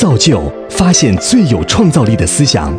[0.00, 2.72] 造就发现最有创造力的思想。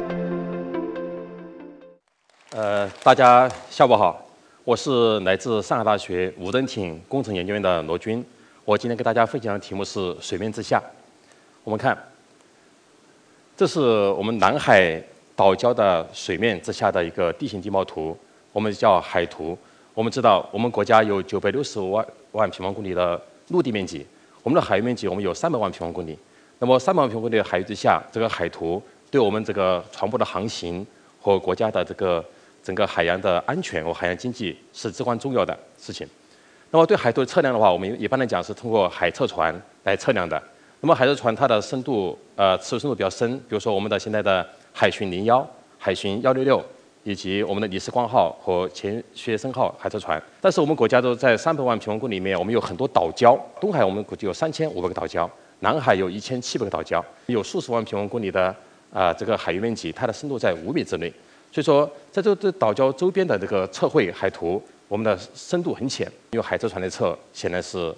[2.51, 4.25] 呃，大家下午好，
[4.63, 8.23] 我是来自上海大学无人艇工程研究院的罗军。
[8.63, 10.81] 我今天给大家分享的题目是水面之下。
[11.65, 11.97] 我们看，
[13.57, 13.81] 这是
[14.11, 14.97] 我们南海
[15.35, 18.17] 岛礁的水面之下的一个地形地貌图，
[18.53, 19.57] 我们叫海图。
[19.93, 24.07] 我们知道，我们国家有九百六十万万平方公里的陆地面积，
[24.41, 26.17] 我们的海域面积我们有三百万平方公里。
[26.59, 30.85] 那么三百万平方公里的海域之下，这个海图对我们这个船舶的航行
[31.21, 32.23] 和国家的这个
[32.61, 36.05] 整个海洋的安全和海洋经济是至关重要的事情。
[36.71, 40.41] 那么对海图的测量的话，我们一般来讲是通过海测船来测量的。
[40.81, 46.63] 那么海测船它的深度，呃，尺度深度比较深，比如说我们的现在的海巡零幺、海巡幺六六。
[47.05, 53.39] 以及我们的李世光号和钱学森号海测船，但是我们国家都在三百万平方公里里面，我们有很多岛礁。
[53.59, 55.27] 东海我们估计有三千五百个岛礁，
[55.59, 58.55] 南海有一千七百个岛礁，有数十万平方公里的
[58.93, 61.11] 啊这个海域面积，它的深度在五米之内。
[61.51, 67.93] 所以说，在这这岛礁周边的这个测绘海图，我们的深度很浅，用海测船来测显然是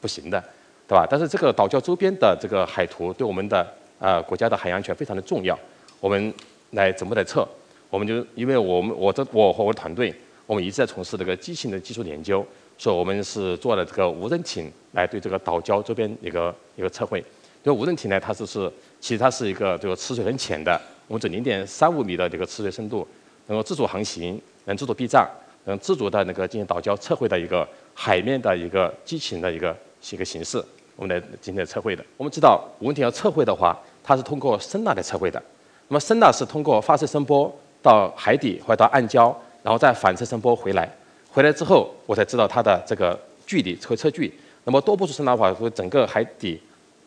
[0.00, 0.40] 不行的，
[0.86, 1.06] 对吧？
[1.10, 3.66] 但是这个岛礁周边的这个海图对我们的
[3.98, 5.58] 啊国家的海洋安全非常的重要，
[6.00, 6.32] 我们
[6.70, 7.46] 来怎么来测？
[7.90, 10.14] 我们就因为我们我这我和我的团队，
[10.46, 12.46] 我们一直在从事这个机器的技术研究，
[12.78, 17.18] 所以我们是做了这个无人艇来对这个岛礁周边一个一个测绘。
[17.62, 18.70] 因为无人艇呢，它就是
[19.00, 23.06] 其实它是一个这个吃水很浅的，我们只零点三五米的这个吃水深度，
[23.46, 25.28] 能够自主航行，能自主避障，
[25.64, 29.76] 能自主的那个进行岛礁测绘的一个海面的一个机型的一个
[30.10, 30.62] 一个形式，
[30.96, 32.04] 我们来进行测绘的。
[32.16, 35.40] 我们知道无人艇要测绘的话，它是通过声呐来测绘的，
[35.88, 37.54] 那么声呐是通过发射声波。
[37.82, 40.88] 到海底或者到暗礁，然后再反射声波回来，
[41.32, 44.32] 回来之后我才知道它的这个距离测测距。
[44.64, 46.60] 那么多波束声的话，说整个海底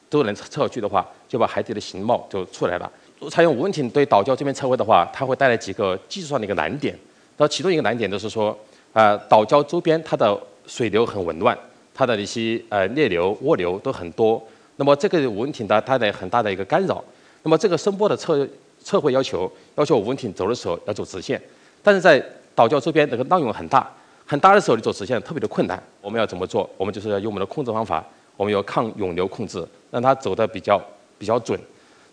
[0.10, 2.92] 都能测距的话，就把海底的形貌就出来了。
[3.30, 6.98] 采用无人艇对岛礁这边测绘的话，它会带来几个技术上的一个难点。
[7.38, 8.58] 那其中一个难点就是说，
[8.94, 10.36] 啊，岛礁周边它的
[10.66, 11.58] 水流很紊乱，
[11.94, 14.44] 它的一些呃裂流、涡流都很多。
[14.78, 17.02] 那么这个无人艇的它的很大的一个干扰。
[17.44, 18.48] 那么这个声波的测。
[18.84, 21.42] 测绘要求要求无人艇走的时候要走直线，
[21.82, 22.24] 但是在
[22.54, 23.92] 岛礁周边那个浪涌很大，
[24.26, 25.82] 很大的时候你走直线特别的困难。
[26.02, 26.70] 我们要怎么做？
[26.78, 28.04] 我们就是要用我们的控制方法，
[28.36, 30.82] 我们有抗涌流控制，让它走的比较
[31.18, 31.60] 比较准。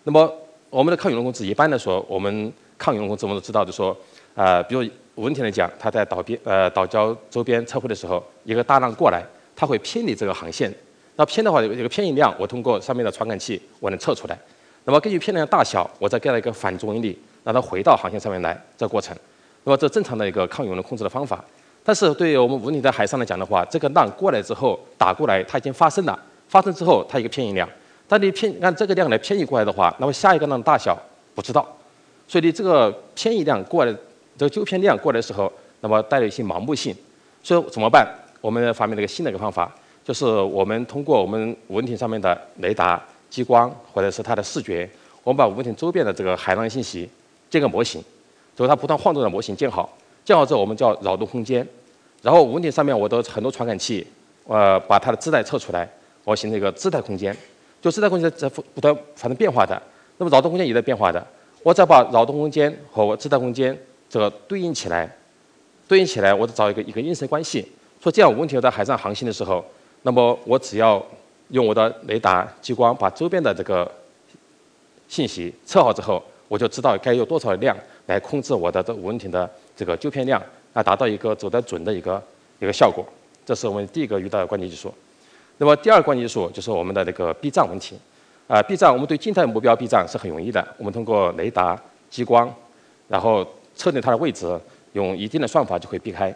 [0.05, 0.31] 那么
[0.69, 3.97] 我们的抗涌流控制一般来说，我们抗涌流控制我们都知道，就说
[4.35, 9.23] 啊，比如无人艇来讲，它在岛边呃岛礁周边测绘的时候，一个大浪过来，
[9.55, 10.73] 它会偏离这个航线。
[11.17, 14.39] 那偏的话，有一个偏移量，我通过上面的传感器我能测出来。
[14.85, 19.17] 那么根据偏量的大小，我再给它一个反作用力，让它回到航线上面来，这过程。
[19.65, 21.45] 那么这正常的一个抗涌流控制的方法。
[21.85, 27.69] 但是对于我们无人艇在海上来讲的话，这个浪过来之后打过来，它已经发生了，发生之后它一个偏移量，
[28.07, 30.97] 当你偏按这个量来偏移过来的话，那么下一个浪大小
[31.35, 31.67] 不知道，
[32.29, 33.93] 所以你这个偏移量过来，
[34.39, 36.95] 这个纠偏量过来的时候，那么带来一些盲目性。
[37.43, 38.07] 所以怎么办？
[38.41, 39.73] 我们发明了一个新的一个方法，
[40.05, 43.03] 就是我们通过我们无人艇上面的雷达。
[43.33, 44.87] 激光或者是它的视觉，
[45.25, 47.09] 我们把无人艇周边的这个海浪信息
[47.49, 47.99] 建个模型，
[48.55, 49.91] 就是它不断晃动的模型建好，
[50.25, 51.67] 建好之后我们叫扰动空间，
[52.23, 54.07] 然后无人艇上面我的很多传感器，
[54.47, 55.89] 呃，把它的姿态测出来，
[56.25, 57.37] 我形成一个姿态空间，
[57.81, 59.81] 就姿态空间在不断发生变化的，
[60.19, 61.27] 那么扰动空间也在变化的，
[61.63, 63.77] 我再把扰动空间和我姿态空间
[64.09, 65.11] 这个对应起来，
[65.89, 67.67] 对应起来，我找一个一个因式关系，
[68.03, 69.65] 说这样无人艇在海上航行的时候，
[70.03, 71.05] 那么我只要。
[71.49, 73.91] 用我的雷达激光把周边的这个
[75.07, 77.75] 信息测好之后，我就知道该用多少量
[78.05, 80.39] 来控制我的这无人艇的这个纠偏量，
[80.75, 82.23] 来达到一个走得准的一个
[82.59, 83.03] 一个效果。
[83.47, 84.93] 这是我们第一个遇到的关键技术。
[85.57, 87.97] 那么第二个关键技术就是我们的这个避障问题。
[88.49, 91.75] 啊，避障我们对静态目标避障是很容易的，我们通过雷达
[92.11, 92.55] 激光，
[93.09, 93.43] 然后
[93.75, 94.61] 测定它的位置，
[94.93, 96.31] 用一定的算法就可以避开。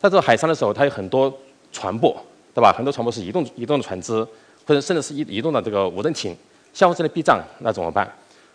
[0.00, 1.32] 在这海上的时候，它有很多
[1.70, 2.12] 船舶，
[2.52, 2.74] 对吧？
[2.76, 4.26] 很多船舶是移动移动的船只。
[4.66, 6.36] 或者甚至是移移动的这个无人艇，
[6.72, 8.08] 相互之间的避障，那怎么办？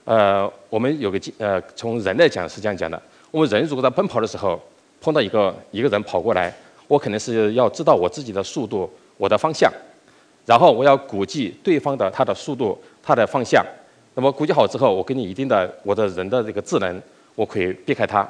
[0.05, 4.59] 呃，我们有个呃，从人来讲是这样讲的：我们人如果在奔跑的时候
[5.01, 6.53] 碰到一个一个人跑过来，
[6.87, 9.71] 我肯定是要知道我自己的速度、我的方向，
[10.45, 13.65] 然后我要估计对方的他的速度、他的方向。
[14.13, 17.01] 那么估计好之后，我给你一定的我的人的这个智能，
[17.33, 18.25] 我可以避开他，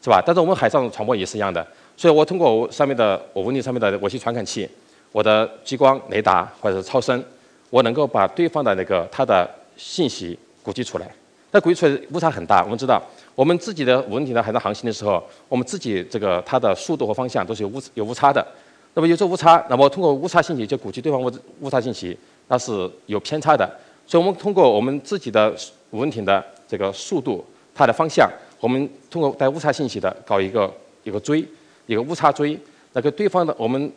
[0.00, 0.22] 是吧？
[0.24, 1.66] 但是我们海上船舶也是一样的，
[1.96, 4.68] 所以我通过我上面的我物理上面的我些传感器。
[5.10, 7.22] 我的激光雷达或者是超声，
[7.70, 10.38] 我能够把对方的那个他的信息
[10.68, 11.10] 估计出来。
[11.50, 12.62] 那估计出来误差很大。
[12.62, 13.02] 我们知道，
[13.34, 18.46] 我们自己的无人艇在海上航行的时候，我们自己这个它的速度和方向都是有误有误差的。
[18.92, 22.14] 那么有这误差，那么通过误差信息就估计对方误误差信息，
[22.48, 23.66] 那是有偏差的。
[24.06, 25.54] 所以我们通过我们自己的
[25.88, 27.42] 无人艇的这个速度、
[27.74, 28.30] 它的方向，
[28.60, 30.70] 我们通过带误差信息的搞一个
[31.02, 31.42] 一个追，
[31.86, 32.58] 一个误差追，
[32.92, 33.90] 那个对方的我们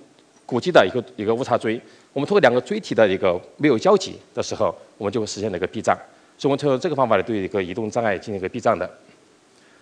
[0.45, 1.81] 估计的一个一个误差追，
[2.13, 5.97] 我们通过两个锥体的一个没有交集的时候，我们就会实现那个避障。
[6.41, 8.89] 所以我们通过这个方法来对一个移动障碍进行一个避障的。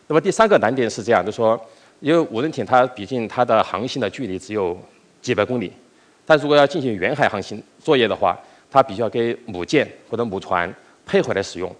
[0.07, 1.57] 那么第三个难点是这样，就说，
[2.01, 4.77] 因为无人艇它毕竟它的航行的距离只有
[5.21, 5.71] 几百公里，
[6.25, 8.37] 但如果要进行远海航行作业的话，
[8.69, 10.69] 它必须要给母舰或者母船
[11.05, 11.73] 配回来使用。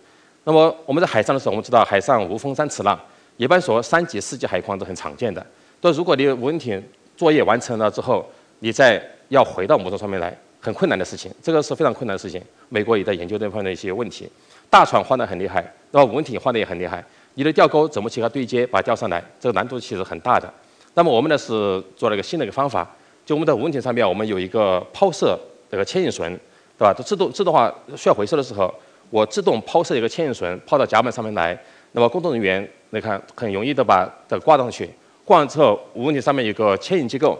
[0.46, 2.98] 那么我们在海上的时候，我们知道海上无风三尺浪，
[3.36, 5.46] 一般说三级、四级海况都很常见的。
[5.82, 6.82] 但如果你无人艇
[7.18, 8.26] 作业完成了之后，
[8.60, 12.42] 你再要回到母船上面来，很困难的事情，这个是非常困难的事情。
[12.68, 14.30] 美国也在研究这方面的一些问题。
[14.70, 17.04] 大船换得很厉害，那么无人艇换得也很厉害。
[17.36, 20.52] 你的吊钩怎么去和对接，把它吊上来，这个难度其实很大的。
[20.94, 22.88] 那么我们呢是做了一个新的一个方法，
[23.26, 25.40] 就我们的无人艇上面，我们有一个抛射
[25.72, 26.28] 这个牵引绳，
[26.78, 26.94] 对吧？
[26.94, 28.74] 它自动自动化需要回收的时候，
[29.10, 31.58] 我自动抛射一个牵引绳抛到甲板上面来。
[31.94, 34.88] 那么工作人员你看很容易的把这挂上去，
[35.26, 37.40] 挂完之后，无人艇上面有个牵引机构，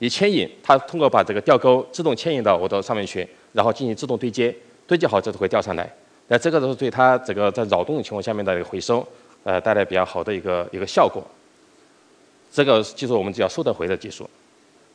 [0.00, 4.52] 一牵引，它通过把这个吊钩自动牵引到我的上面去，然后进行自动对接，
[4.88, 5.88] 对接好之后会吊上来。
[6.26, 9.06] 那这个都是对它这个在扰动的情况下面的一个回收。
[9.42, 11.22] 呃，带来比较好的一个一个效果。
[12.52, 14.28] 这个技术我们叫收得回的技术。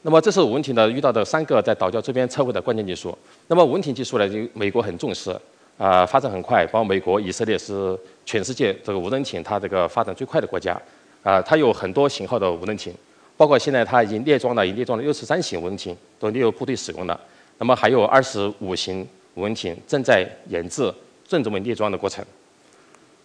[0.04, 3.18] 那么这是无人艇的遇到的三个在岛礁周边测绘的关键技术。
[3.48, 5.36] 那么无人艇技术呢，就美国很重视，
[5.80, 6.64] 啊，发展很快。
[6.68, 10.80] 包括美国、以色列是全世界这个无人艇它这个发展最快的国家。
[11.24, 12.94] 啊，它有很多型号的无人艇，
[13.38, 17.20] 包括现在它已经列装了，已经列装了六十三型无人艇，都列入部队使用了。
[17.58, 20.94] 那么还有二十五型无人艇正在研制，
[21.28, 22.24] 正准备列装的过程。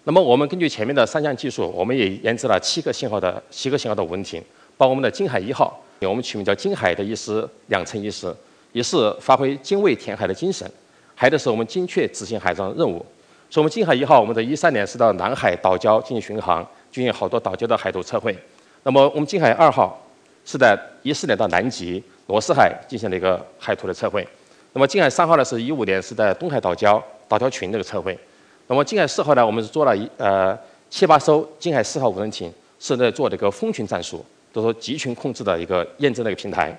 [0.04, 4.42] 那么我们根据前面的三项技术，我们也研制了七个型号的七个型号的无人艇，
[4.76, 8.34] 包括我们的“金海一号”，我们取名叫“金海”的意思两层意思，
[8.72, 10.68] 一是发挥精卫填海的精神，
[11.14, 13.04] 还有的是我们精确执行海上任务。
[13.50, 18.34] 所以，我们“金海一号”，我们在一三年是到南海岛礁进行巡航，进行好多岛礁的海图测绘。
[18.82, 20.00] 那么，我们“金海二号”
[20.44, 24.26] 是在一四年到南极、罗斯海进行了一个海图的测绘。
[24.72, 28.18] 那么，“金海三号”呢，是一五年是在东海岛礁岛礁群这个测绘。
[28.66, 29.44] 那么，金海四号呢？
[29.44, 36.74] 我们是做了一呃七八艘金海四号无人艇，是在做这个蜂群战术，都是集群控制的一个验证的一个平台。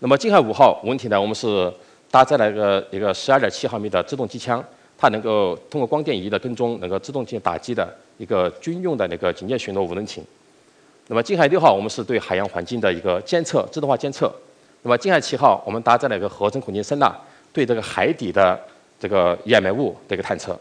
[0.00, 1.20] 那么，金海五号无人艇呢？
[1.20, 1.72] 我们是
[2.10, 4.64] 搭载了一个一个十二点七毫米的自动机枪，
[4.98, 10.24] 它能够通过光电仪的跟踪，能够自动进行打击的一个军用的那个警戒巡逻无人艇。
[11.12, 14.34] 那么，近海六号我们是对海洋环境的一个监测，自动化监测。
[14.80, 17.14] 那么，近海七号我们搭载了一个合成孔径声呐，
[17.52, 18.58] 对这个海底的
[18.98, 20.58] 这个掩埋物的一个探测。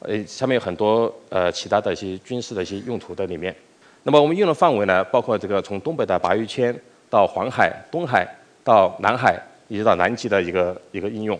[0.00, 3.54] 呃，下面有很多呃其他的一些军事的一些用途在里面。
[4.02, 6.76] 那么我们应用范围呢，包括这个从东北的鲅鱼圈
[7.08, 8.26] 到黄海、东海
[8.64, 11.38] 到南海，一直到南极的一个一个应用。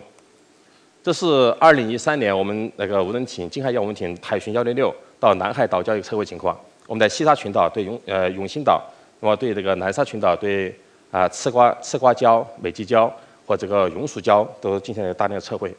[1.03, 6.57] 这是二零一三年我们那个无人艇近海幺无人艇海巡幺零六到南海岛礁一个测绘情况。
[6.87, 8.81] 我们在西沙群岛对永呃永兴岛，
[9.19, 10.73] 那么对这个南沙群岛对
[11.11, 13.11] 啊赤瓜赤瓜礁、美济礁
[13.45, 15.73] 或这个永暑礁都进行了大量的测绘，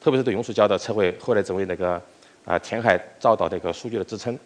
[0.00, 2.00] 特别是对永暑礁的测绘，后来成为那个。
[2.46, 4.38] 啊，填海造岛的一个数据的支撑。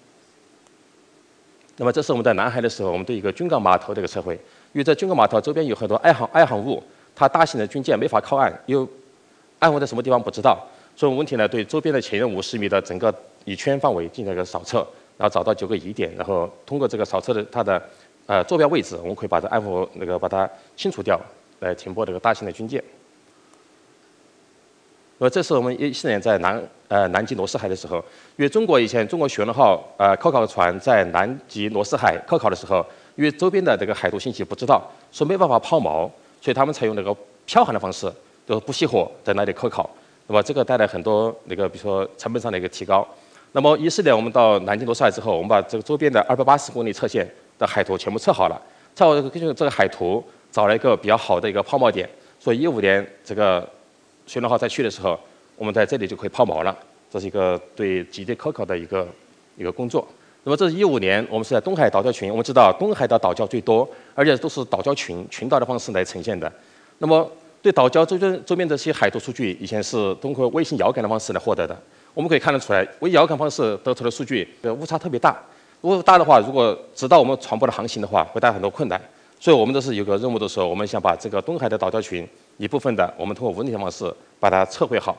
[1.78, 4.34] 那么，这是我们在南海的时候，我们对一个军港码头的一个测绘。
[4.34, 6.80] 因为在军港码头周边有很多爱航爱航物，
[7.12, 8.88] 它大型的军舰没法靠岸，因为
[9.58, 10.64] 岸在什么地方不知道。
[10.94, 13.12] 所以，问题呢，对周边的前五十米的整个
[13.44, 14.86] 一圈范围进行了一个扫测，
[15.18, 17.82] 然后找到九个疑点，然后通过这个扫测的它的
[18.26, 21.20] 呃坐标位置，我们可以把这安抚那个把它清除掉，
[21.58, 22.82] 来停泊这个大型的军舰。
[25.18, 27.96] 那，这是我们一四年在南呃南极罗斯海的时候，
[28.36, 36.08] 因为中国以前中国雪龙号呃科考船在南极罗斯海科考的时候，因为周边的这个海图信息不知道，说没办法抛锚，
[36.40, 37.12] 所以他们采用那个
[37.44, 38.08] 漂航的方式，
[38.46, 39.90] 就是不熄火在那里科考。
[40.28, 43.04] 那么这个带来很多那个比如说成本上的一个提高。
[43.58, 48.56] 那么一四年我们到南京罗斯海之后，我们把这个周边的二百八十公里测线的海图全部测好了，
[48.94, 50.22] 测好根据这个海图
[50.52, 53.68] 找了一个比较好的一个抛锚点，所以一五年这个。
[54.28, 55.18] 雪龙号再去的时候，
[55.56, 56.76] 我们在这里就可以抛锚了。
[57.10, 59.08] 这是一个对极地科考的一个
[59.56, 60.06] 一个工作。
[60.44, 62.30] 那么这是一五年，我们是在东海岛礁群。
[62.30, 66.52] 我们知道东海的岛礁最多，而且都是岛礁群群岛的方式来呈现的。
[66.98, 67.28] 那么
[67.60, 71.76] 对岛礁周边周边这些海图数据，以前是通过卫星遥感的方式来获得的。
[72.18, 75.40] 我们可以看得出来，微遥感方式得出的数据的误差特别大。
[75.80, 79.00] 如果大的话，如果知道我们船舶的航行的话，会带来很多困难。
[79.38, 85.16] 所以我们都是有个任务的时候，我们想把这个东海的岛礁群一部分的，我们通过无人艇方式把它测绘好。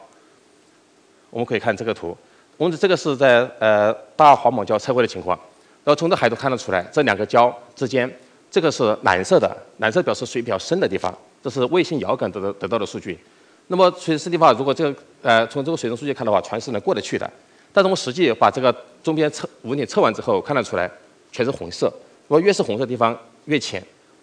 [1.29, 2.13] 我们可以看这个图，
[2.57, 5.39] 我们这个是在呃大黄蟒礁测绘的情况。
[5.85, 8.13] 然后从这海图看得出来，这两个礁之间，
[8.51, 13.17] 这个是蓝色的，蓝色表示水比较深的地方，这是卫星遥感得得到的数据。
[13.71, 17.31] 那么水势的话，如果这个呃从这个水中数据看的话，船是能过得去的。
[17.71, 20.89] 但是我们实际把这个中边测无人艇测完之后，看得出来
[21.31, 21.85] 全是红色。
[22.27, 23.81] 如果越是红色的地方越浅，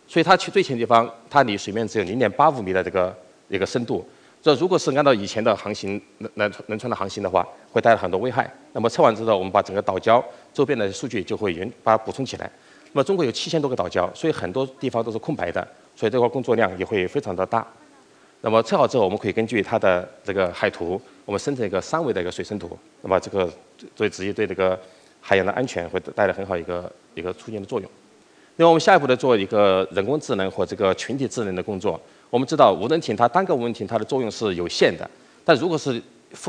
[0.09, 3.17] 所以它去最浅的地方，它离水面只有零点八五米的这个
[3.49, 4.05] 一个深度。
[4.43, 8.53] 这如果是按照以前的航行能能能船的航行的话，会带来很多危害。
[8.73, 10.21] 那么测完之后，我们把整个岛礁
[10.53, 12.51] 周边的数据就会原把它补充起来。
[12.93, 17.65] 那么中国有七千多个岛礁，所以很多地方都是空白的，所以这块工作量也会非常的大。
[18.43, 22.79] 那么测好之后，我们可以根据它的这个海图，我们生成一个三维的一个水深图。
[23.03, 23.51] 那么这个
[23.97, 24.79] 对直接对这个
[25.21, 27.91] 海洋的安全会带来很好一个一个促进的作用。
[28.57, 32.01] 那么我们下一步的做一个人工智能和这个群体智能的工作。
[32.31, 35.09] 我们知道无人艇它单个无人艇它的作用是有限的，
[35.45, 36.01] 但如果是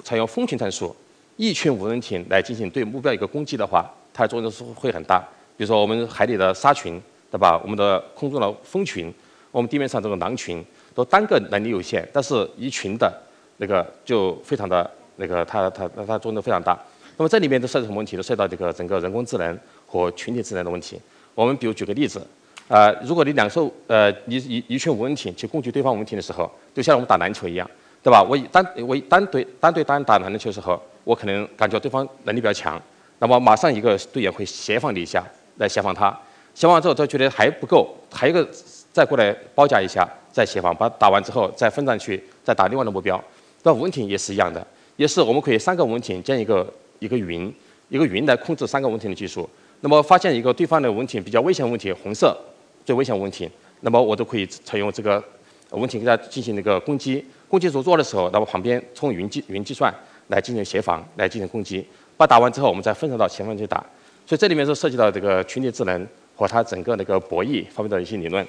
[0.03, 0.95] 采用蜂群战术，
[1.35, 5.19] 一群无人艇来进行对目标一个攻击的话，它的作用是会很大。
[5.55, 7.01] 比如说我们海里的鲨群，
[7.31, 7.59] 对吧？
[7.63, 9.13] 我们的空中的蜂群，
[9.51, 10.63] 我们地面上这种狼群。
[10.97, 13.13] 都单个能力有限，但是一群的
[13.57, 16.75] 那个就非常的那个，它它它作用非常大。
[17.17, 18.17] 那么这里面都涉及什么问题？
[18.17, 20.99] 都涉及到这个整个人工智能和群体智能的问题。
[21.35, 22.19] 我们比如举个例子，
[22.67, 27.69] 啊，如果你两艘呃一一一群无人艇去攻击对方无人艇的时候，就像我们打篮球一样，
[28.01, 28.23] 对吧？
[28.27, 32.81] 我单我单对单对单打篮球的时候，我可能感觉对方能力比较强，
[33.19, 35.23] 那么马上一个队员会协防你一下，
[35.57, 36.09] 来协防他，
[36.55, 38.49] 协防完之后他觉得还不够，还有一个
[38.91, 40.07] 再过来包夹一下。
[40.37, 43.19] 再协防，把打完之后再分散去，再打另外的目标。
[43.63, 44.65] 那无人艇也是一样的，
[44.95, 47.51] 也是我们可以三个无人艇建一个一个云，
[47.89, 49.49] 一个云来控制三个无人艇的技术。
[49.81, 52.37] 那么发现一个对方的无人艇比较危险问题，红色
[52.85, 53.49] 最危险问题，
[53.81, 55.17] 那么我都可以采用这个
[55.71, 57.25] 无人艇给它进行那个攻击。
[57.49, 59.91] 攻击做做的时候，那么旁边从云计云计算
[60.27, 61.83] 来进行协防，来进行攻击。
[62.15, 63.83] 把打完之后，我们再分散到前方去打。
[64.27, 68.45] 所以这里面是涉及到这个群体智能和它整个那个博弈方面的一些理论。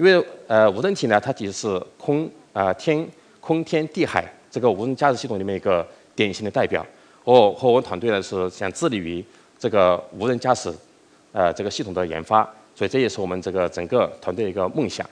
[0.00, 3.06] 因为呃无人艇呢，它其实是空啊天
[3.38, 6.84] 空天地海这个无人驾驶系统里面一个典型的代表。
[7.22, 9.22] 我和我们团队呢是想致力于
[9.58, 10.72] 这个无人驾驶
[11.32, 12.42] 呃这个系统的研发，
[12.74, 15.06] 所以这也是我们这个整个团队一个梦想。